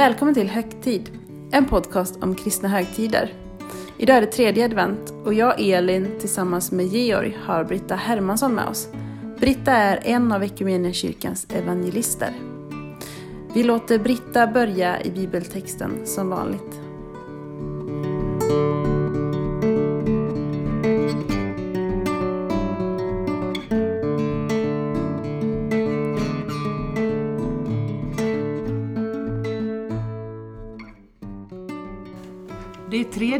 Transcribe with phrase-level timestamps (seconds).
[0.00, 1.10] Välkommen till Högtid,
[1.50, 3.34] en podcast om kristna högtider.
[3.98, 8.68] Idag är det tredje advent och jag, Elin, tillsammans med Georg har Britta Hermansson med
[8.68, 8.88] oss.
[9.40, 10.42] Britta är en av
[10.92, 12.32] kyrkans evangelister.
[13.54, 16.80] Vi låter Britta börja i bibeltexten som vanligt.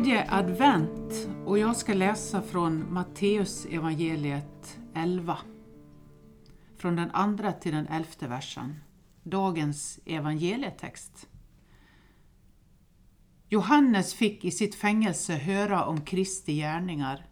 [0.00, 5.38] Tredje advent och jag ska läsa från Matteus evangeliet 11.
[6.76, 8.80] Från den andra till den elfte versen.
[9.22, 11.28] Dagens evangelietext.
[13.48, 17.26] Johannes fick i sitt fängelse höra om Kristi gärningar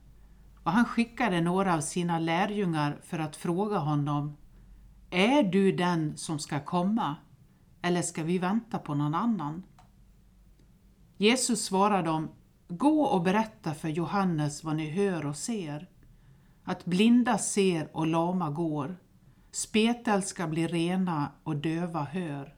[0.64, 4.36] och han skickade några av sina lärjungar för att fråga honom
[5.10, 7.16] Är du den som ska komma
[7.82, 9.62] eller ska vi vänta på någon annan?
[11.16, 12.28] Jesus svarade dem,
[12.69, 15.91] Gå och berätta för Johannes vad ni hör och ser.
[16.64, 18.97] Att blinda ser och lama går,
[19.50, 22.55] spetälska blir rena och döva hör.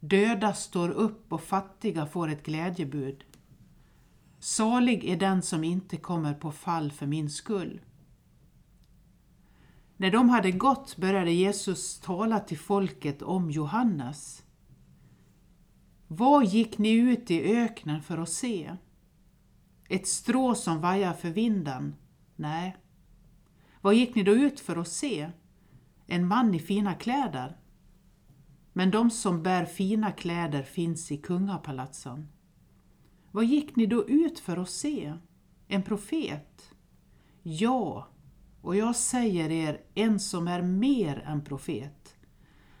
[0.00, 3.24] Döda står upp och fattiga får ett glädjebud.
[4.38, 7.80] Salig är den som inte kommer på fall för min skull.
[9.96, 14.42] När de hade gått började Jesus tala till folket om Johannes.
[16.06, 18.76] Vad gick ni ut i öknen för att se?
[19.92, 21.96] Ett strå som vajar för vinden?
[22.36, 22.76] Nej.
[23.80, 25.30] Vad gick ni då ut för att se?
[26.06, 27.56] En man i fina kläder?
[28.72, 32.28] Men de som bär fina kläder finns i kungapalatsen.
[33.30, 35.14] Vad gick ni då ut för att se?
[35.68, 36.70] En profet?
[37.42, 38.08] Ja,
[38.62, 42.14] och jag säger er en som är mer än profet.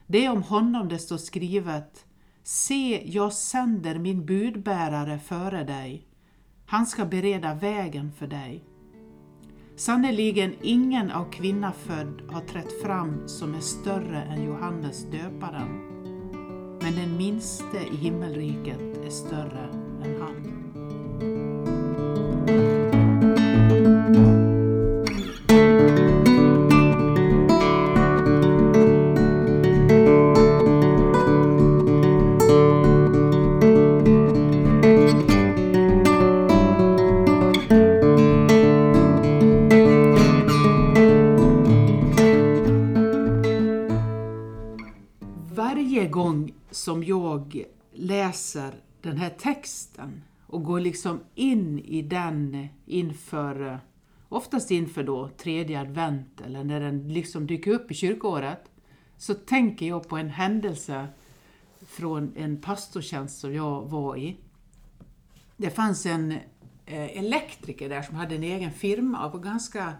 [0.06, 2.06] Det är om honom det står skrivet
[2.42, 6.09] Se, jag sänder min budbärare före dig.
[6.70, 8.64] Han ska bereda vägen för dig.
[9.76, 15.68] Sannerligen ingen av kvinna född har trätt fram som är större än Johannes döparen.
[16.82, 19.68] Men den minste i himmelriket är större
[20.04, 20.59] än han.
[49.02, 53.80] Den här texten och går liksom in i den inför,
[54.28, 58.70] oftast inför då tredje advent eller när den liksom dyker upp i kyrkoåret,
[59.16, 61.08] så tänker jag på en händelse
[61.86, 64.36] från en pastortjänst som jag var i.
[65.56, 66.32] Det fanns en
[66.86, 69.92] eh, elektriker där som hade en egen firma och var ganska,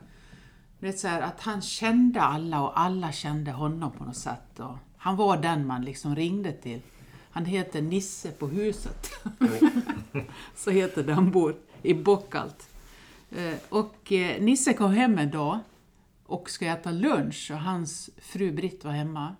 [0.78, 4.60] vet så här, att han kände alla och alla kände honom på något sätt.
[4.60, 6.80] Och han var den man liksom ringde till.
[7.30, 9.10] Han heter Nisse på huset.
[10.56, 12.68] så heter det, han bor i Bockalt.
[13.30, 15.58] Eh, Och eh, Nisse kom hem en dag
[16.26, 19.36] och ska äta lunch och hans fru Britt var hemma.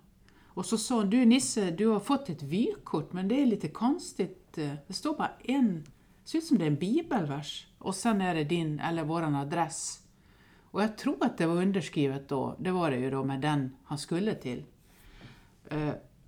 [0.46, 3.68] Och så sa hon, du Nisse, du har fått ett vykort men det är lite
[3.68, 4.58] konstigt.
[4.58, 5.84] eh, Det står bara en,
[6.24, 7.66] det ser ut som det är en bibelvers.
[7.78, 10.00] Och sen är det din, eller våran adress.
[10.72, 13.76] Och jag tror att det var underskrivet då, det var det ju då med den
[13.84, 14.64] han skulle till.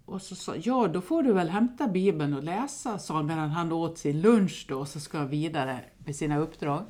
[0.04, 3.50] Och så sa ja då får du väl hämta bibeln och läsa, sa han medan
[3.50, 6.84] han åt sin lunch då och så ska han vidare med sina uppdrag.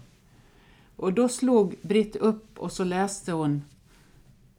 [0.97, 3.65] Och då slog Britt upp och så läste hon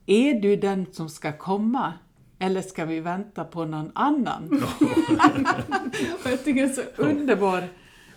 [0.05, 1.93] Är du den som ska komma?
[2.39, 4.63] Eller ska vi vänta på någon annan?
[6.23, 7.63] och jag tycker det är så underbar.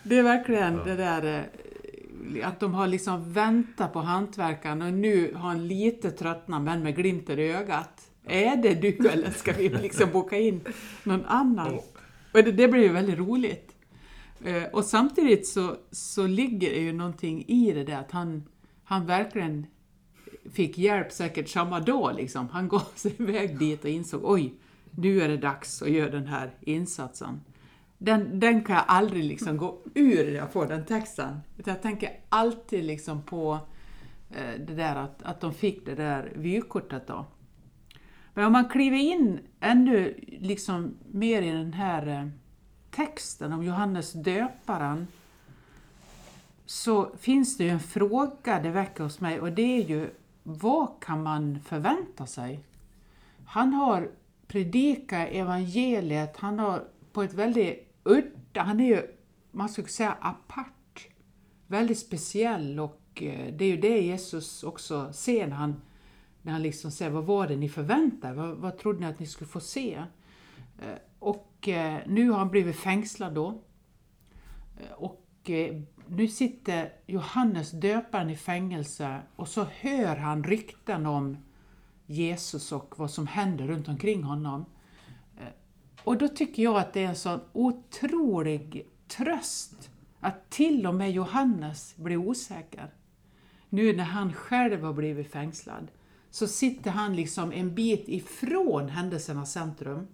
[0.03, 1.23] Det är verkligen det där
[2.35, 6.83] eh, att de har liksom väntat på hantverkaren och nu har han lite tröttnat men
[6.83, 8.06] med glimten i ögat.
[8.27, 10.61] Är det du eller ska vi liksom boka in
[11.03, 11.73] någon annan?
[12.33, 13.75] Och det, det blir ju väldigt roligt.
[14.43, 18.43] Eh, Och samtidigt så, så ligger det ju någonting i det där att han,
[18.83, 19.65] han verkligen
[20.53, 22.15] fick hjälp säkert samma dag.
[22.15, 22.49] Liksom.
[22.49, 24.53] Han gav sig iväg dit och insåg oj,
[24.91, 27.41] nu är det dags att göra den här insatsen.
[27.97, 31.37] Den, den kan jag aldrig liksom gå ur när jag får den texten.
[31.57, 33.59] Utan jag tänker alltid liksom på
[34.31, 37.25] eh, det där att, att de fick det där vykortet då.
[38.37, 42.27] Men om man kliver in ännu liksom mer i den här eh,
[42.91, 45.07] texten om Johannes döparen
[46.65, 50.09] så finns det ju en fråga det väcker hos mig och det är ju
[50.43, 52.59] vad kan man förvänta sig?
[53.45, 54.11] Han har
[54.47, 59.07] predikat evangeliet, han har på ett väldigt udda, han är ju,
[59.51, 61.07] man skulle säga apart,
[61.67, 65.81] väldigt speciell och eh, det är ju det Jesus också ser när han,
[66.47, 69.25] när han liksom säger vad var det ni förväntade vad, vad trodde ni att ni
[69.25, 70.03] skulle få se?
[70.79, 73.61] Eh, och eh, nu har han blivit fängslad då.
[74.77, 75.23] Eh, och
[76.07, 81.37] nu sitter Johannes döparen i fängelse och så hör han rykten om
[82.05, 84.65] Jesus och vad som händer runt omkring honom.
[86.03, 89.89] Och då tycker jag att det är en sån otrolig tröst
[90.19, 92.93] att till och med Johannes blir osäker.
[93.69, 95.87] Nu när han själv har blivit fängslad
[96.29, 100.07] så sitter han liksom en bit ifrån händelsernas centrum.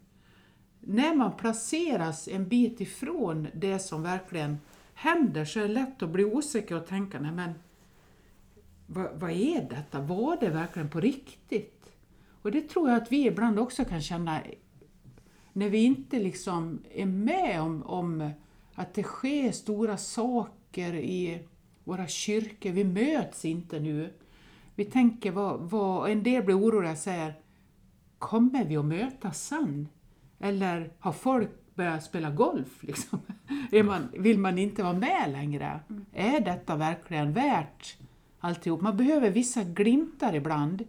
[0.80, 4.58] När man placeras en bit ifrån det som verkligen
[4.94, 7.54] händer så är det lätt att bli osäker och tänka, nej men
[8.88, 10.02] vad, vad är detta?
[10.02, 11.92] Var det verkligen på riktigt?
[12.42, 14.42] Och det tror jag att vi ibland också kan känna
[15.54, 18.30] när vi inte liksom är med om, om
[18.76, 21.48] att det sker stora saker i
[21.84, 22.72] våra kyrkor.
[22.72, 24.14] Vi möts inte nu.
[24.76, 27.34] Vi tänker, vad, vad, en del blir oroliga och säger,
[28.20, 29.88] kommer vi att mötas sen?
[30.40, 32.84] Eller har folk börjat spela golf?
[32.84, 33.20] Liksom?
[33.86, 35.80] Man, vill man inte vara med längre?
[35.90, 36.06] Mm.
[36.14, 37.98] Är detta verkligen värt
[38.40, 38.82] alltihop?
[38.82, 40.84] Man behöver vissa glimtar ibland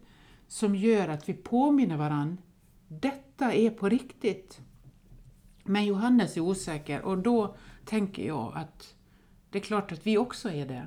[0.48, 2.42] som gör att vi påminner varandra.
[2.88, 4.60] Detta är på riktigt.
[5.64, 8.94] Men Johannes är osäker och då tänker jag att
[9.50, 10.86] det är klart att vi också är det.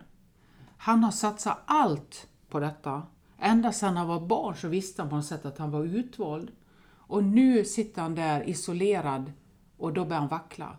[0.77, 3.03] Han har satsat allt på detta.
[3.39, 6.51] Ända sedan han var barn så visste han på något sätt att han var utvald.
[6.89, 9.31] Och nu sitter han där isolerad
[9.77, 10.77] och då börjar han vackla.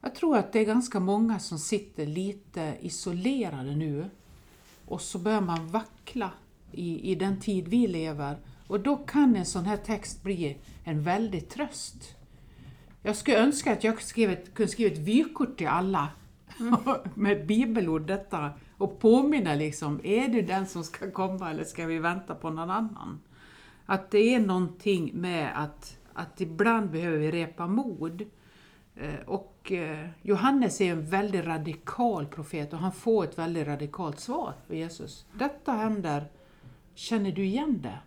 [0.00, 4.10] Jag tror att det är ganska många som sitter lite isolerade nu
[4.86, 6.30] och så börjar man vackla
[6.72, 8.36] i, i den tid vi lever
[8.66, 12.14] och då kan en sån här text bli en väldig tröst.
[13.02, 13.98] Jag skulle önska att jag
[14.54, 16.08] kunde skriva ett vykort till alla
[16.60, 16.76] mm.
[17.14, 18.50] med bibelord detta
[18.82, 22.70] och påminna liksom, är du den som ska komma eller ska vi vänta på någon
[22.70, 23.20] annan?
[23.86, 28.24] Att det är någonting med att, att ibland behöver vi repa mod.
[28.96, 34.20] Eh, och eh, Johannes är en väldigt radikal profet och han får ett väldigt radikalt
[34.20, 35.26] svar av Jesus.
[35.32, 36.24] Detta händer,
[36.94, 37.98] känner du igen det?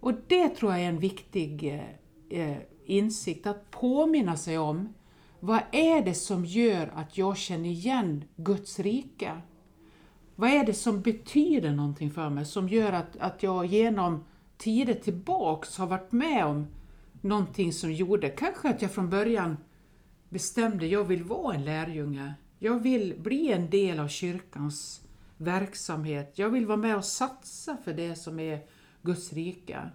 [0.00, 1.82] Och det tror jag är en viktig
[2.30, 4.94] eh, insikt, att påminna sig om
[5.40, 9.40] vad är det som gör att jag känner igen Guds rike?
[10.40, 14.24] Vad är det som betyder någonting för mig, som gör att, att jag genom
[14.56, 16.66] tider tillbaks har varit med om
[17.20, 19.56] någonting som gjorde, kanske att jag från början
[20.28, 22.34] bestämde, jag vill vara en lärjunge.
[22.58, 25.02] Jag vill bli en del av kyrkans
[25.36, 26.32] verksamhet.
[26.38, 28.60] Jag vill vara med och satsa för det som är
[29.02, 29.90] Guds rike.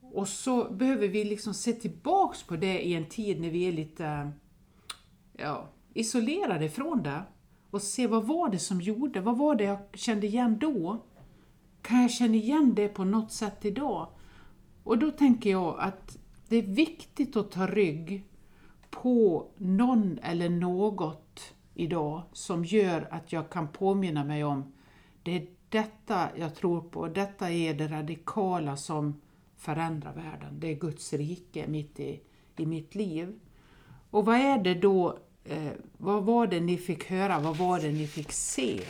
[0.00, 3.72] Och så behöver vi liksom se tillbaks på det i en tid när vi är
[3.72, 4.32] lite
[5.32, 7.22] ja, isolerade från det
[7.70, 11.02] och se vad var det som gjorde, vad var det jag kände igen då?
[11.82, 14.08] Kan jag känna igen det på något sätt idag?
[14.84, 16.18] Och då tänker jag att
[16.48, 18.24] det är viktigt att ta rygg
[18.90, 24.72] på någon eller något idag som gör att jag kan påminna mig om
[25.22, 29.20] det är detta jag tror på, detta är det radikala som
[29.56, 30.60] förändrar världen.
[30.60, 32.20] Det är Guds rike mitt i,
[32.56, 33.40] i mitt liv.
[34.10, 35.18] Och vad är det då,
[35.50, 38.80] eh, vad var det ni fick höra, vad var det ni fick se?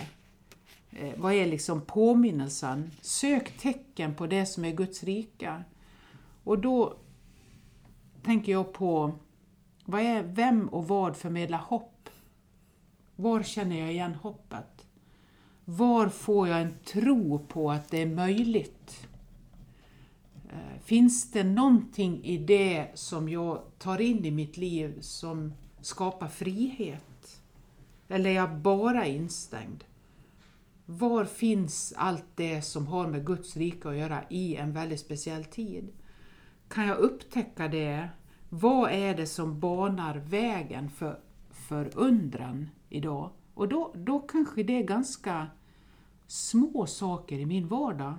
[0.91, 2.91] Eh, vad är liksom påminnelsen?
[3.01, 5.65] Sök tecken på det som är Guds rika.
[6.45, 6.97] Och då
[8.23, 9.13] tänker jag på,
[9.85, 12.09] vad är, vem och vad förmedlar hopp?
[13.17, 14.87] Var känner jag igen hoppet?
[15.65, 19.09] Var får jag en tro på att det är möjligt?
[20.53, 25.53] Eh, finns det någonting i det som jag tar in i mitt liv som
[25.83, 27.43] skapa frihet?
[28.09, 29.85] Eller är jag bara instängd?
[30.87, 35.45] Var finns allt det som har med Guds rike att göra i en väldigt speciell
[35.45, 35.89] tid?
[36.69, 38.09] Kan jag upptäcka det?
[38.49, 41.21] Vad är det som banar vägen för,
[41.51, 43.31] för undran idag?
[43.55, 45.47] Och då, då kanske det är ganska
[46.27, 48.15] små saker i min vardag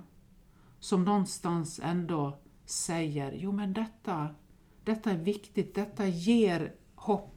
[0.78, 4.28] som någonstans ändå säger, jo men detta,
[4.84, 7.28] detta är viktigt, detta ger hopp.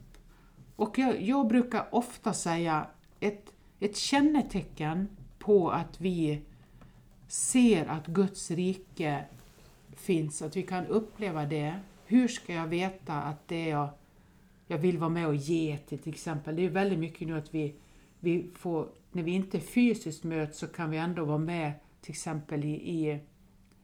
[0.76, 2.86] Och jag, jag brukar ofta säga
[3.20, 6.40] ett, ett kännetecken på att vi
[7.28, 9.24] ser att Guds rike
[9.96, 11.74] finns, att vi kan uppleva det.
[12.06, 13.88] Hur ska jag veta att det jag,
[14.66, 16.56] jag vill vara med och ge till till exempel?
[16.56, 17.74] Det är väldigt mycket nu att vi,
[18.20, 22.64] vi får, när vi inte fysiskt möts så kan vi ändå vara med till exempel
[22.64, 23.20] i, i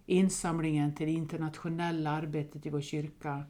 [0.07, 3.45] insamlingen till det internationella arbetet i vår kyrka.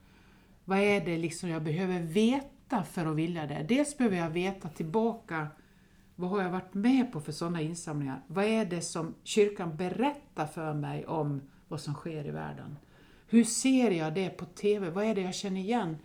[0.65, 2.47] vad är det liksom jag behöver veta
[2.81, 3.67] för att vilja det?
[3.69, 5.47] Dels behöver jag veta tillbaka
[6.17, 8.23] vad har jag varit med på för sådana insamlingar?
[8.27, 12.79] Vad är det som kyrkan berättar för mig om vad som sker i världen?
[13.27, 14.91] Hur ser jag det på TV?
[14.91, 15.97] Vad är det jag känner igen?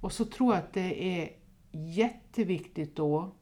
[0.00, 1.30] Och så tror jag att det är
[1.72, 3.34] jätteviktigt då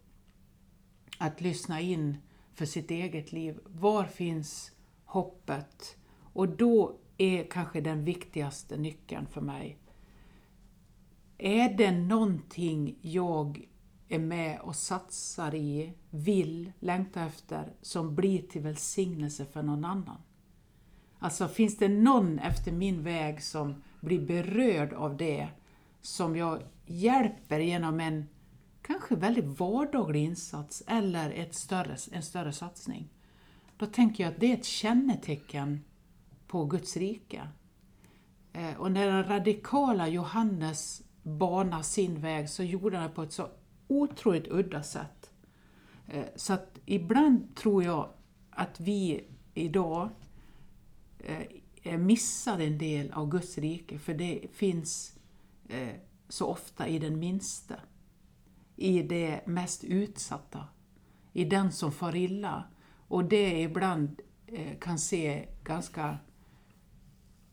[1.18, 2.16] att lyssna in
[2.54, 3.58] för sitt eget liv.
[3.64, 4.72] Var finns
[5.04, 5.96] hoppet?
[6.32, 9.78] Och då är kanske den viktigaste nyckeln för mig.
[11.38, 13.68] Är det någonting jag
[14.08, 20.16] är med och satsar i, vill, längtar efter, som blir till välsignelse för någon annan?
[21.18, 25.48] Alltså finns det någon efter min väg som blir berörd av det,
[26.00, 28.28] som jag hjälper genom en
[28.82, 33.08] kanske väldigt vardaglig insats eller ett större, en större satsning.
[33.76, 35.84] Då tänker jag att det är ett kännetecken
[36.46, 37.48] på Guds rike.
[38.52, 43.32] Eh, och när den radikala Johannes bana sin väg så gjorde han det på ett
[43.32, 43.48] så
[43.88, 45.30] otroligt udda sätt.
[46.08, 48.08] Eh, så att ibland tror jag
[48.50, 50.08] att vi idag
[51.18, 51.42] eh,
[51.82, 55.14] eh, missar en del av Guds rike, för det finns
[56.28, 57.74] så ofta i den minsta
[58.76, 60.64] i det mest utsatta,
[61.32, 62.64] i den som far illa.
[63.08, 64.20] Och det ibland
[64.80, 66.18] kan se ganska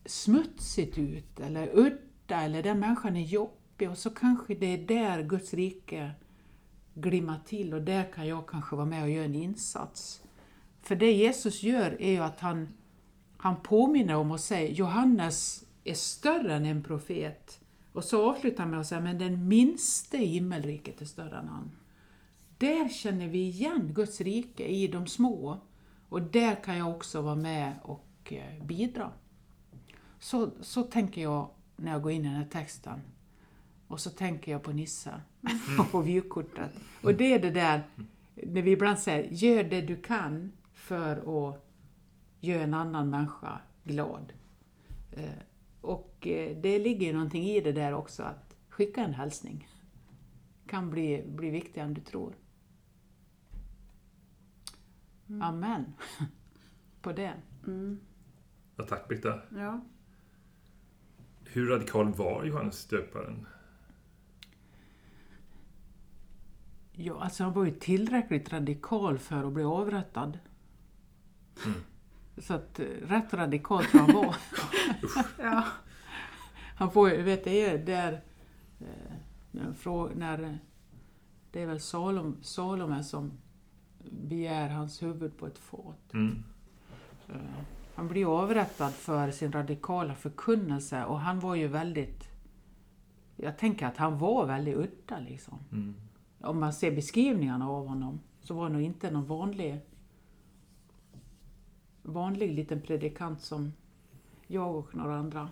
[0.05, 5.23] smutsigt ut eller udda eller den människan är jobbig och så kanske det är där
[5.23, 6.11] Guds rike
[6.93, 10.21] glimmar till och där kan jag kanske vara med och göra en insats.
[10.81, 12.67] För det Jesus gör är ju att han,
[13.37, 17.59] han påminner om och säger Johannes är större än en profet.
[17.93, 21.47] Och så avslutar han med att säga, men den minste i himmelriket är större än
[21.47, 21.71] han.
[22.57, 25.59] Där känner vi igen Guds rike i de små.
[26.09, 29.11] Och där kan jag också vara med och eh, bidra.
[30.19, 33.01] Så, så tänker jag när jag går in i den här texten.
[33.87, 35.79] Och så tänker jag på Nisse mm.
[35.79, 36.71] och på vykortet.
[37.03, 37.83] Och det är det där,
[38.35, 41.65] när vi ibland säger, gör det du kan för att
[42.39, 44.33] göra en annan människa glad.
[45.11, 45.29] Eh,
[45.81, 49.67] och eh, det ligger någonting i det där också, att skicka en hälsning
[50.67, 52.35] kan bli, bli viktigare än du tror.
[55.29, 55.41] Mm.
[55.41, 55.93] Amen.
[57.01, 57.33] På det.
[57.67, 57.99] Mm.
[58.75, 59.41] Ja, tack Britta.
[59.55, 59.85] Ja.
[61.45, 63.47] Hur radikal var Johannes döparen?
[66.97, 70.39] Ja, alltså han var ju tillräckligt radikal för att bli avrättad.
[71.65, 71.77] Mm.
[72.37, 74.35] Så att eh, rätt radikal tror han var.
[75.37, 75.63] ja.
[76.75, 78.21] Han får ju, vet det är där,
[78.79, 79.13] eh,
[79.51, 80.59] när, när
[81.51, 83.31] det är väl Salom, Salome som
[84.11, 86.13] begär hans huvud på ett fat.
[86.13, 86.43] Mm.
[87.95, 92.29] Han blir avrättad för sin radikala förkunnelse och han var ju väldigt...
[93.35, 95.59] Jag tänker att han var väldigt udda liksom.
[95.71, 95.95] Mm.
[96.45, 99.81] Om man ser beskrivningarna av honom så var han nog inte någon vanlig
[102.05, 103.73] vanlig liten predikant som
[104.47, 105.49] jag och några andra.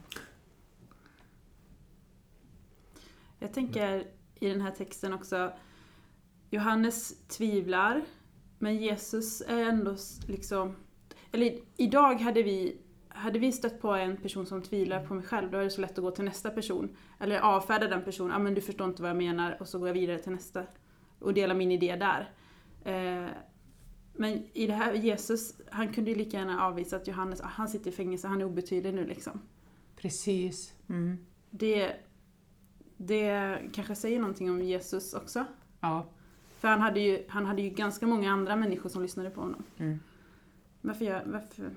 [3.39, 4.07] Jag tänker
[4.39, 5.51] i den här texten också,
[6.49, 8.01] Johannes tvivlar,
[8.59, 9.95] men Jesus är ändå
[10.27, 10.75] liksom...
[11.31, 15.51] Eller idag hade vi, hade vi stött på en person som tvivlar på mig själv,
[15.51, 16.95] då är det så lätt att gå till nästa person.
[17.19, 19.79] Eller avfärda den personen, ja ah, men du förstår inte vad jag menar, och så
[19.79, 20.63] går jag vidare till nästa.
[21.23, 22.29] Och delar min idé där.
[22.83, 23.29] Eh,
[24.13, 27.91] men i det här, Jesus, han kunde ju lika gärna avvisa att Johannes, han sitter
[27.91, 29.41] i fängelse, han är obetydlig nu liksom.
[29.95, 30.73] Precis.
[30.89, 31.25] Mm.
[31.49, 31.93] Det,
[32.97, 35.45] det kanske säger någonting om Jesus också.
[35.79, 36.05] Ja.
[36.59, 39.63] För han hade ju, han hade ju ganska många andra människor som lyssnade på honom.
[39.77, 39.99] Mm.
[40.81, 41.71] Varför, jag, varför?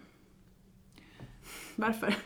[1.76, 2.16] Varför?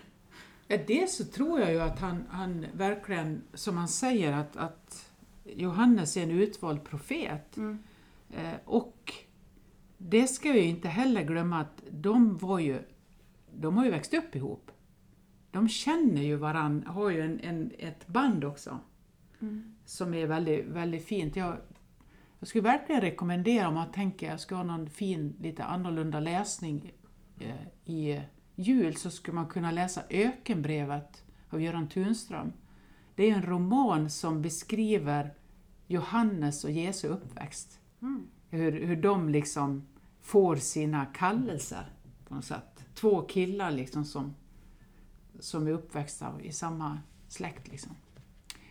[0.69, 5.10] Ja, dels så tror jag ju att han, han verkligen, som han säger, att, att
[5.57, 7.57] Johannes är en utvald profet.
[7.57, 7.79] Mm.
[8.31, 9.13] Eh, och
[9.99, 12.79] det ska vi inte heller glömma att de var ju,
[13.55, 14.71] de har ju växt upp ihop.
[15.51, 18.79] De känner ju varandra, har ju en, en ett band också.
[19.41, 19.75] Mm.
[19.85, 21.37] Som är väldigt, väldigt fint.
[21.37, 21.57] Jag,
[22.39, 26.21] jag skulle verkligen rekommendera om man tänker att jag ska ha någon fin, lite annorlunda
[26.21, 26.93] läsning
[27.39, 28.21] eh, i
[28.55, 32.53] jul så skulle man kunna läsa Ökenbrevet av Göran Tunström.
[33.15, 35.35] Det är en roman som beskriver
[35.91, 37.81] Johannes och Jesu uppväxt.
[38.03, 38.27] Mm.
[38.49, 39.87] Hur, hur de liksom
[40.21, 41.93] får sina kallelser
[42.29, 42.85] på något sätt.
[42.95, 44.35] Två killar liksom som,
[45.41, 47.69] som är uppväxta i samma släkt.
[47.69, 47.93] Liksom.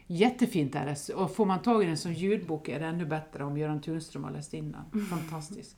[0.08, 1.14] Jättefint är det.
[1.14, 4.24] Och får man tag i den som ljudbok är det ännu bättre om Göran Tunström
[4.24, 4.84] har läst in den.
[4.94, 5.06] Mm.
[5.06, 5.78] Fantastiskt.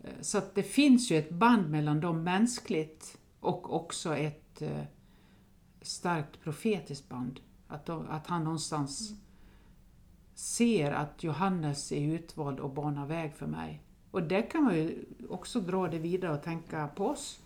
[0.00, 4.82] Eh, så det finns ju ett band mellan dem mänskligt och också ett eh,
[5.82, 7.40] starkt profetiskt band.
[7.68, 9.12] Att, de, att han någonstans
[10.36, 13.82] ser att Johannes är utvald och banar väg för mig.
[14.10, 17.40] Och där kan man ju också dra det vidare och tänka på oss.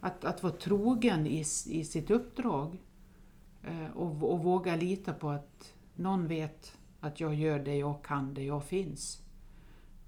[0.00, 2.82] Att, att vara trogen i, i sitt uppdrag
[3.62, 8.34] eh, och, och våga lita på att någon vet att jag gör det jag kan,
[8.34, 9.22] det jag finns.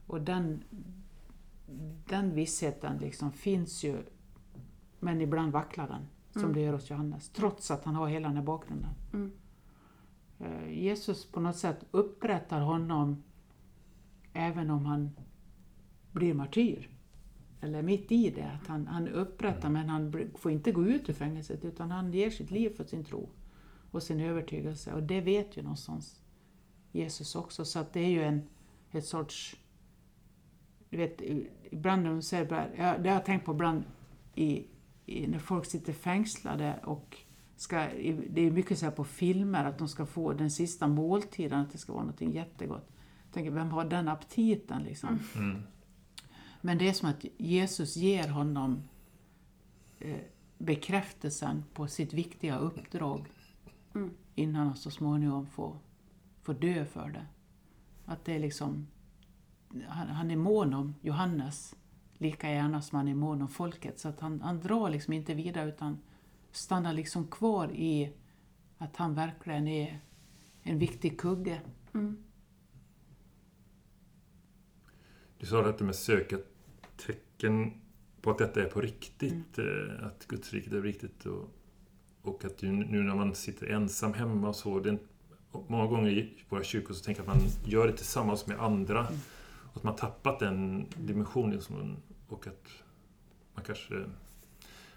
[0.07, 0.65] Och den,
[2.09, 3.97] den vissheten liksom finns ju,
[5.01, 6.55] men ibland vacklar den, som Mm.
[6.55, 8.91] det gör hos Johannes, trots att han har hela den här bakgrunden.
[9.13, 9.33] Mm.
[10.45, 13.23] Eh, Jesus på något sätt upprättar honom
[14.33, 15.11] även om han
[16.13, 16.91] blir martyr.
[17.61, 21.13] Eller mitt i det, att han, han upprättar men han får inte gå ut ur
[21.13, 23.29] fängelset utan han ger sitt liv för sin tro
[23.91, 24.93] och sin övertygelse.
[24.93, 26.21] Och det vet ju någonstans
[26.93, 27.65] Jesus också.
[27.65, 28.49] Så att det är ju en
[28.91, 29.57] ett sorts...
[30.91, 31.23] Du vet,
[31.71, 32.45] ibland när de säger...
[33.03, 33.85] det har jag tänkt på ibland
[34.35, 34.67] i,
[35.07, 37.17] i, när folk sitter fängslade och
[37.65, 37.77] ska...
[38.31, 41.73] Det är mycket så här på filmer att de ska få den sista måltiden, att
[41.73, 42.89] det ska vara någonting jättegott.
[43.25, 45.19] Jag tänker, vem har den aptiten liksom?
[45.35, 45.63] Mm.
[46.61, 48.83] Men det är som att Jesus ger honom
[49.99, 50.17] eh,
[50.59, 53.29] bekräftelsen på sitt viktiga uppdrag
[53.95, 54.11] Mm.
[54.35, 55.79] innan han så småningom får,
[56.43, 57.27] får dö för det.
[58.05, 58.87] Att det är liksom,
[59.89, 61.75] han, han är mån om Johannes
[62.19, 63.99] lika gärna som han är mån om folket.
[63.99, 65.99] Så att han, han drar liksom inte vidare utan
[66.57, 68.13] stannar liksom kvar i
[68.79, 70.01] att han verkligen är
[70.63, 71.61] en viktig kugge.
[71.95, 72.25] Mm.
[75.39, 76.39] Du sa detta med söka
[76.97, 77.73] tecken
[78.21, 81.27] på att detta är på riktigt, eh, att Guds riket är riktigt.
[81.27, 81.51] Och,
[82.23, 85.09] och att du, nu när man sitter ensam hemma och så, det är, en-
[85.51, 88.61] och många gånger i våra kyrkor så tänker jag att man gör det tillsammans med
[88.61, 89.07] andra.
[89.71, 91.61] Och att man tappat den dimensionen.
[91.61, 91.97] Som man,
[92.29, 92.69] och att
[93.55, 94.05] man kanske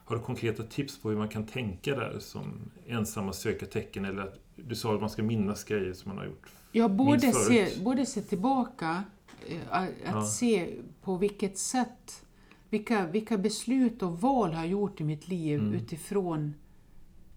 [0.07, 4.05] har du konkreta tips på hur man kan tänka där som ensamma söka tecken?
[4.05, 6.50] Eller att du sa att man ska minnas grejer som man har gjort.
[6.72, 9.03] Ja, både se, både se tillbaka,
[9.48, 10.25] eh, att Ja.
[10.25, 12.25] se på vilket sätt,
[12.70, 15.74] vilka, vilka beslut och val har jag gjort i mitt liv Mm.
[15.74, 16.53] utifrån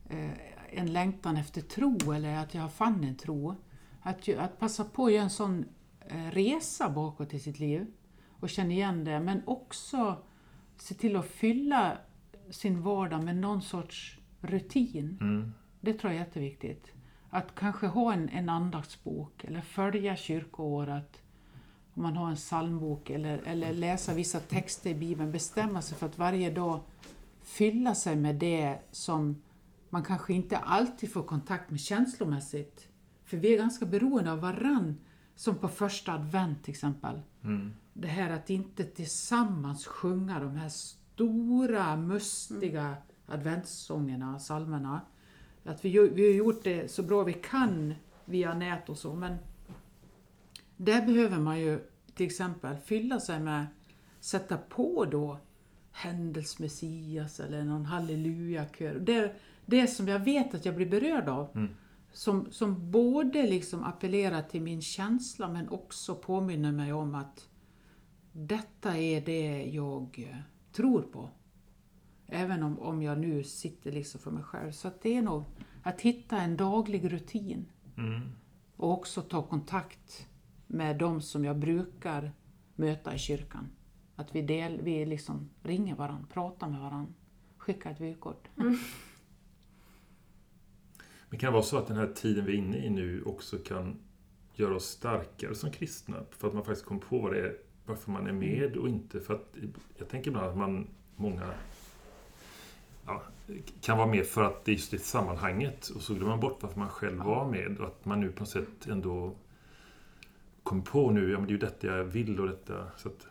[0.08, 0.30] eh,
[0.70, 3.54] en längtan efter tro eller att jag fann en tro.
[4.02, 5.64] Att, att passa på att göra en sån
[6.08, 7.86] eh, resa bakåt i sitt liv
[8.28, 10.16] och känna igen det, men också
[10.76, 11.98] se till att fylla
[12.50, 15.18] sin vardag med någon sorts rutin.
[15.20, 15.52] Mm.
[15.80, 16.92] Det tror jag är jätteviktigt.
[17.30, 21.22] Att kanske ha en, en andaktsbok eller följa kyrkoåret.
[21.94, 25.32] Om man har en psalmbok eller, eller läsa vissa texter i Bibeln.
[25.32, 26.80] Bestämma sig för att varje dag
[27.42, 29.42] fylla sig med det som
[29.90, 32.88] man kanske inte alltid får kontakt med känslomässigt.
[33.24, 34.96] För vi är ganska beroende av varann.
[35.36, 37.20] Som på första advent till exempel.
[37.44, 37.72] Mm.
[37.92, 40.68] Det här att inte tillsammans sjunga de här
[41.20, 45.00] stora, mustiga adventssångerna, psalmerna.
[45.64, 49.36] Att vi, vi har gjort det så bra vi kan via nät och så, men
[50.76, 51.80] där behöver man ju
[52.14, 53.66] till exempel fylla sig med,
[54.20, 55.38] sätta på då
[55.92, 58.94] Händels Messias eller någon hallelujakör.
[58.94, 59.34] Det,
[59.66, 61.48] det som jag vet att jag blir berörd av.
[61.54, 61.68] Mm.
[62.12, 67.48] Som, som både liksom appellerar till min känsla men också påminner mig om att
[68.32, 70.38] detta är det jag
[70.72, 71.28] tror på.
[72.26, 74.72] Även om, om jag nu sitter liksom för mig själv.
[74.72, 75.44] Så att det är nog
[75.82, 78.20] att hitta en daglig rutin Mm.
[78.76, 80.28] och också ta kontakt
[80.66, 82.32] med de som jag brukar
[82.74, 83.70] möta i kyrkan.
[84.16, 87.12] Att vi, del, vi liksom ringer varandra, pratar med varandra,
[87.56, 88.48] skickar ett vykort.
[91.28, 93.58] Men kan det vara så att den här tiden vi är inne i nu också
[93.58, 93.98] kan
[94.54, 96.24] göra oss starkare som kristna?
[96.30, 97.56] För att man faktiskt kom på vad det är,
[97.90, 99.20] varför man är med och inte.
[99.20, 99.56] För att
[99.98, 101.42] jag tänker ibland att man, många
[103.06, 103.22] ja,
[103.80, 106.58] kan vara med för att det är just det sammanhanget och så glömmer man bort
[106.60, 109.34] varför man själv var med och att man nu på något sätt ändå
[110.62, 112.86] kom på nu, ja men det är ju detta jag vill och detta.
[112.96, 113.26] Så att,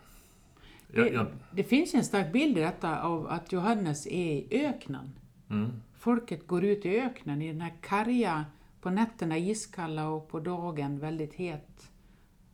[0.93, 4.32] jag, Det, jag, det finns ju en stark bild i detta av att Johannes är
[4.32, 5.12] i öknen.
[5.50, 8.45] mm, Folket går ut i öknen i den här karga,
[8.82, 11.91] på nätterna iskalla och på dagen väldigt het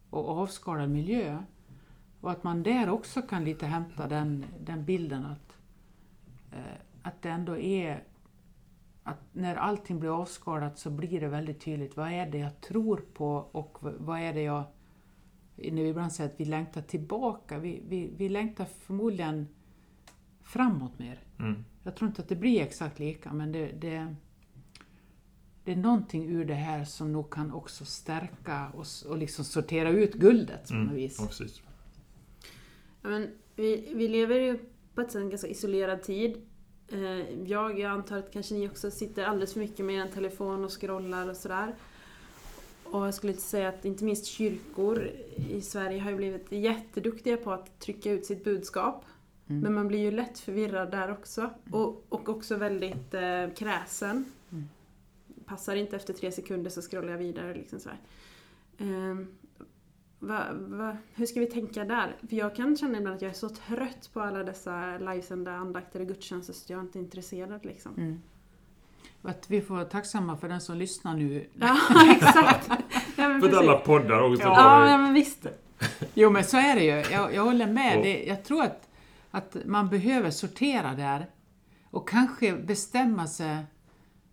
[0.10, 1.44] och avskalad miljö.
[2.26, 5.58] Och att man där också kan lite hämta den, den bilden att,
[6.52, 8.04] eh, att det ändå är
[9.04, 12.98] att när allting blir avskalat så blir det väldigt tydligt vad är det jag tror
[13.14, 14.64] på och vad är det jag...
[15.56, 19.48] När vi ibland säger att vi längtar tillbaka, vi, vi, vi längtar förmodligen
[20.44, 21.20] framåt mer.
[21.40, 24.16] mm, Jag tror inte att det blir exakt lika, men det, det,
[25.64, 29.90] det är någonting ur det här som nog kan också stärka oss och liksom sortera
[29.90, 31.18] ut guldet på något mm, vis.
[31.20, 31.62] ja, precis.
[31.66, 31.72] Ja,
[33.10, 34.60] men vi, vi lever ju
[34.96, 36.42] på ett sätt en ganska isolerad tid.
[36.88, 40.66] Eh, jag, jag antar att kanske ni också sitter alldeles för mycket med en telefon
[40.66, 41.76] och scrollar och sådär.
[42.84, 45.12] Och jag skulle säga att inte minst kyrkor
[45.50, 49.06] i Sverige har ju blivit jätteduktiga på att trycka ut sitt budskap.
[49.48, 49.62] Mm.
[49.62, 51.50] Men man blir ju lätt förvirrad där också.
[51.72, 54.26] Och, och också väldigt eh, kräsen.
[54.52, 54.70] Mm.
[55.46, 57.54] Passar inte efter tre sekunder så scrollar jag vidare.
[57.54, 58.00] Liksom så här.
[60.28, 62.16] Va, va, hur ska vi tänka där?
[62.30, 66.00] För jag kan känna ibland att jag är så trött på alla dessa livesända andakter
[66.00, 67.94] och gudstjänster så jag är inte intresserad liksom.
[67.98, 68.22] Mm.
[69.22, 71.50] Att vi får vara tacksamma för den som lyssnar nu.
[71.60, 71.78] Ja,
[72.12, 72.70] exakt.
[73.16, 75.48] Ja, För alla poddar och så Ja, Ja, men visst.
[76.14, 78.02] Jo men så är det ju, jag, jag håller med.
[78.04, 78.90] Det, jag tror att,
[79.32, 81.26] att man behöver sortera där
[81.92, 83.58] och kanske bestämma sig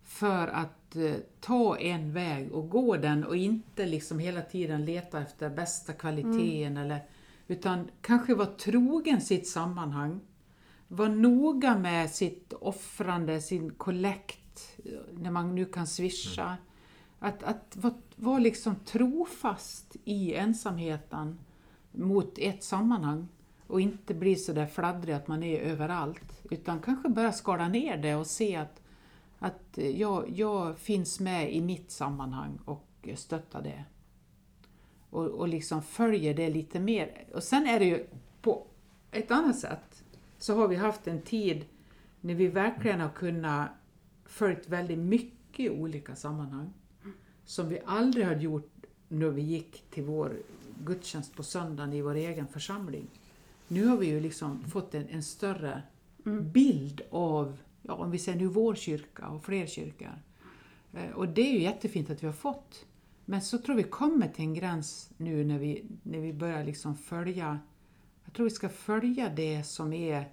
[0.03, 5.21] för att eh, ta en väg och gå den och inte liksom hela tiden leta
[5.21, 6.99] efter bästa kvaliteten eller
[7.47, 10.19] utan kanske vara trogen sitt sammanhang.
[10.87, 16.57] Var noga med sitt offrande, sin kollekt, eh, när man nu kan swisha.
[17.19, 21.39] Att, att vara var liksom trofast i ensamheten
[21.91, 23.27] mot ett sammanhang
[23.67, 26.41] och inte bli så där fladdrig att man är överallt.
[26.51, 28.81] Utan kanske börja skala ner det och se att,
[29.43, 33.83] att jag, jag finns med i mitt sammanhang och stöttar det.
[35.09, 37.25] Och, och liksom följer det lite mer.
[37.33, 38.07] Och sen är det ju
[38.41, 38.67] på
[39.11, 40.03] ett annat sätt
[40.37, 41.65] så har vi haft en tid
[42.21, 43.69] när vi verkligen har kunnat
[44.25, 46.73] följt väldigt mycket i olika sammanhang
[47.45, 50.37] som vi aldrig hade gjort när vi gick till vår
[50.85, 53.07] gudstjänst på söndagen i vår egen församling.
[53.67, 55.81] Nu har vi ju liksom fått en, en större
[56.53, 60.21] bild av, ja, om vi säger nu vår kyrka och fler kyrkor.
[60.93, 62.85] Eh, Och det är ju jättefint att vi har fått.
[63.25, 66.95] Men så tror vi kommer till en gräns nu när vi, när vi börjar liksom
[66.95, 67.59] följa,
[68.25, 70.31] jag tror vi ska följa det som är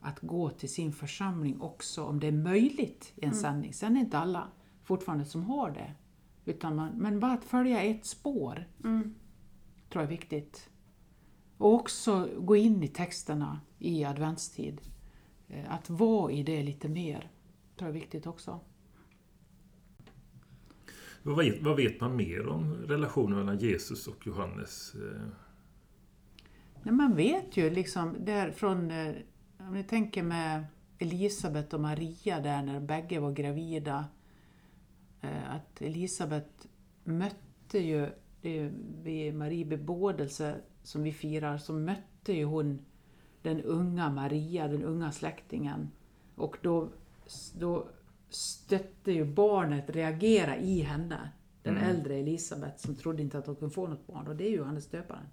[0.00, 3.72] att gå till sin församling också om det är möjligt i en sändning.
[3.72, 4.48] Sen är inte alla
[4.84, 5.92] fortfarande som har det.
[6.44, 9.14] Utan man, men bara att följa ett spår Mm.
[9.90, 10.68] tror jag är viktigt.
[11.58, 14.80] Och också gå in i texterna i adventstid.
[15.52, 17.30] Eh, Att vara i det lite mer
[17.76, 18.60] tror jag är viktigt också.
[21.22, 24.94] Vad vet, vad vet man mer om relationen mellan Jesus och Johannes?
[24.94, 25.26] Eh,
[26.82, 29.14] Nej, man vet ju liksom där från, eh,
[29.58, 30.64] om ni tänker med
[30.98, 34.04] Elisabet och Maria där när bägge var gravida.
[35.20, 36.68] eh, Att Elisabet
[37.04, 38.08] mötte ju,
[38.40, 42.84] det vid Marie bebådelse som vi firar, så mötte ju hon
[43.42, 45.90] den unga Maria, den unga släktingen.
[46.34, 46.88] Och då,
[47.58, 47.88] då
[48.28, 51.30] stötte ju barnet reagera i henne.
[51.62, 51.90] Den Mm.
[51.90, 54.56] äldre Elisabet som trodde inte att hon kunde få något barn och det är ju
[54.56, 55.26] Johannes döparen.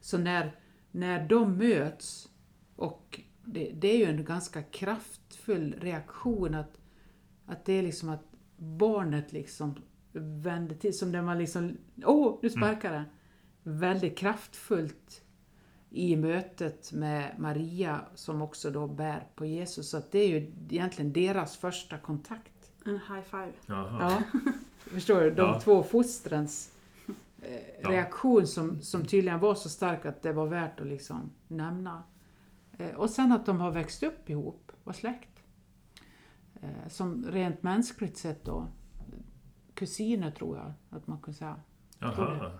[0.00, 0.56] Så när,
[0.90, 2.28] när de möts,
[2.76, 6.80] och det, det är ju en ganska kraftfull reaktion att,
[7.46, 8.24] att det är liksom att
[8.56, 9.74] barnet liksom
[10.12, 13.04] vänder till, som när man liksom, åh, nu sparkar det.
[13.62, 15.22] Väldigt kraftfullt
[15.90, 19.90] i mötet med Maria som också då bär på Jesus.
[19.90, 22.72] Så att det är ju egentligen deras första kontakt.
[22.84, 23.52] En high five.
[23.66, 23.96] Jaha.
[24.00, 24.40] Ja,
[24.78, 25.30] förstår du?
[25.30, 25.60] De Ja.
[25.60, 26.72] två fostrens
[27.42, 27.90] eh, Ja.
[27.90, 32.02] reaktion som, som tydligen var så stark att det var värt att liksom nämna.
[32.78, 35.42] Eh, och sen att de har växt upp ihop, var släkt.
[36.62, 38.66] Eh, som rent mänskligt sett då,
[39.74, 41.56] kusiner tror jag att man kan säga.
[41.98, 42.50] Jaha.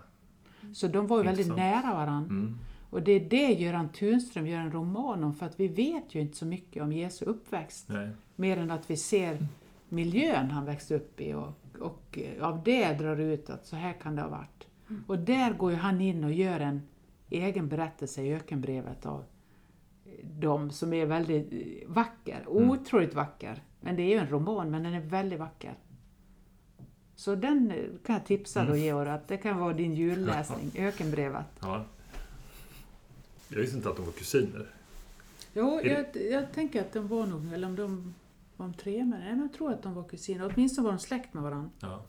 [0.75, 1.85] Så de var ju väldigt Intressant.
[1.85, 2.31] nära varandra.
[2.31, 2.59] Mm.
[2.91, 6.21] Och det är det Göran Tunström gör en roman om, för att vi vet ju
[6.21, 7.89] inte så mycket om Jesu uppväxt.
[7.89, 8.11] Nej.
[8.37, 9.47] Mer än att vi ser
[9.89, 13.93] miljön han växte upp i och, och eh, av det drar ut att så här
[13.93, 14.67] kan det ha varit.
[15.07, 16.83] Och där går ju han in och gör en
[17.31, 19.25] egen berättelse i ökenbrevet av
[20.05, 22.71] eh, de som är väldigt eh, vacker, Mm.
[22.71, 23.63] otroligt vacker.
[23.81, 25.75] Men det är ju en roman, men den är väldigt vacker.
[27.15, 31.47] Så den eh, kan jag tipsa då Georg, att det kan vara din julläsning, ökenbrevet.
[31.61, 31.85] Ja.
[33.49, 34.67] Jag visste inte att de var kusiner.
[35.55, 38.15] Jo, jag, jag tänker att de var nog, eller om de
[38.57, 40.53] var de tre, men nej, men jag tror att de var kusiner.
[40.55, 41.71] Åtminstone var de släkt med varandra.
[41.81, 42.05] Ja.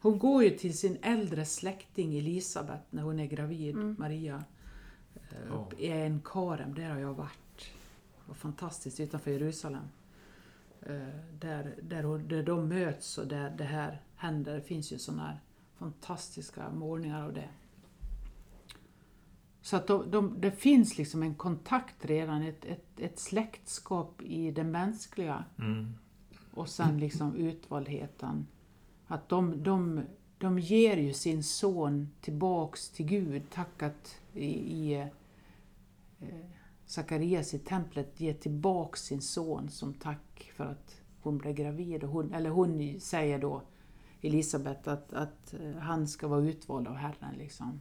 [0.00, 3.96] Hon går ju till sin äldre släkting Elisabet när hon är gravid, Mm.
[3.98, 4.44] Maria.
[5.14, 5.68] eh, Ja.
[5.78, 7.58] I en Karem, där har jag varit.
[7.58, 9.82] Det var fantastiskt utanför Jerusalem.
[10.82, 10.96] Eh,
[11.40, 14.54] Där, där, där de möts och där det här händer.
[14.54, 15.40] Det finns ju sådana här
[15.78, 17.48] fantastiska målningar av det.
[19.66, 24.50] Så att de, de, det finns liksom en kontakt redan, ett, ett, ett släktskap i
[24.50, 25.44] det mänskliga.
[25.58, 25.94] Mm.
[26.54, 28.46] Och sen liksom utvaldheten.
[29.06, 30.02] Att de, de,
[30.38, 34.94] de ger ju sin son tillbaks till Gud tackat i, i,
[36.20, 36.28] eh,
[36.84, 42.04] Sakarias i templet ger tillbaks sin son som tack för att hon blev gravid.
[42.04, 43.62] Och hon, eller hon säger då,
[44.20, 47.34] Elisabet, att, att eh, han ska vara utvald av Herren.
[47.38, 47.80] Liksom.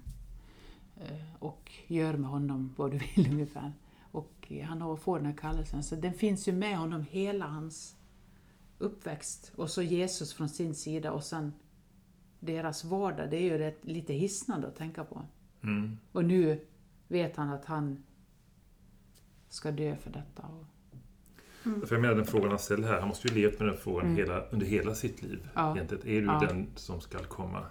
[0.97, 3.73] Eh, och gör med honom vad du vill ungefär.
[4.12, 5.84] Och han får den här kallelsen.
[5.84, 7.95] Så den finns ju med honom hela hans
[8.77, 9.51] uppväxt.
[9.55, 11.53] Och så Jesus från sin sida och sen
[12.39, 13.29] deras vardag.
[13.29, 15.21] Det är ju rätt, lite hisnande att tänka på.
[15.63, 15.97] Mm.
[16.12, 16.65] Och nu
[17.08, 18.03] vet han att han
[19.49, 20.43] ska dö för detta.
[21.65, 21.86] Mm.
[21.88, 24.05] För jag menar den frågan han ställer här, han måste ju levt med den frågan
[24.05, 24.17] Mm.
[24.17, 25.47] hela, under hela sitt liv.
[25.55, 25.75] Ja.
[25.75, 26.08] Egentligen.
[26.08, 26.47] Är du Ja.
[26.47, 27.65] den som ska komma?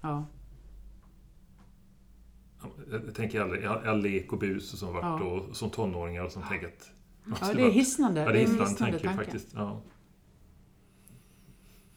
[0.00, 0.24] Ja,
[2.90, 5.24] Jag tänker all, all, lek och bus som varit Ja.
[5.24, 6.90] och som tonåringar och som tänker att...
[7.40, 8.20] ja det är hisnande.
[8.20, 9.24] Ja, det är en hisnande tanke tanke.
[9.24, 9.48] faktiskt.
[9.54, 9.82] Ja.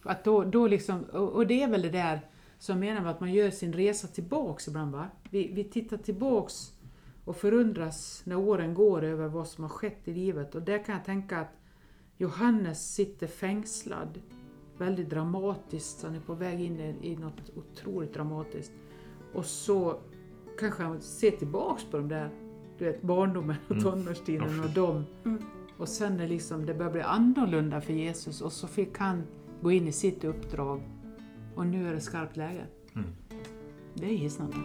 [0.03, 2.21] Att då, då liksom, och, det är väl det där
[2.59, 4.91] som menar med att man gör sin resa tillbaks ibland.
[4.91, 5.07] Va?
[5.29, 6.73] Vi, vi tittar tillbaks
[7.25, 10.55] och förundras när åren går över vad som har skett i livet.
[10.55, 11.57] Och där kan jag tänka att
[12.17, 14.21] Johannes sitter fängslad
[14.77, 16.03] väldigt dramatiskt.
[16.03, 18.71] Han är på väg in i, i något otroligt dramatiskt.
[19.33, 19.99] Och så
[20.59, 22.29] kanske han ser tillbaks på de där
[22.77, 23.83] du vet, barndomen och Mm.
[23.83, 25.03] tonårstiden och dem.
[25.25, 25.43] Mm.
[25.77, 29.23] Och sen när liksom det börjar bli annorlunda för Jesus och så fick han
[29.61, 30.81] gå in i sitt uppdrag
[31.55, 32.65] och nu är det skarpt läge.
[32.95, 33.07] Mm.
[33.93, 34.57] Det är hisnande.